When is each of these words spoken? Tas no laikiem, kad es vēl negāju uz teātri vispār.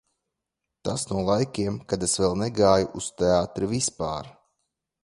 Tas 0.87 1.03
no 1.11 1.19
laikiem, 1.27 1.77
kad 1.93 2.07
es 2.09 2.17
vēl 2.25 2.35
negāju 2.45 2.91
uz 3.03 3.13
teātri 3.25 3.71
vispār. 3.77 4.35